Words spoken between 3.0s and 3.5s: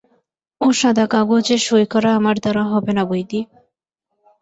বৌদি!